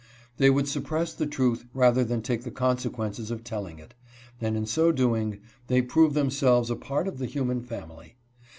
[0.37, 3.93] They would suppress the truth rather than take the consequences of telling it,
[4.41, 8.15] and in so doing they prove themselves a part of the human family.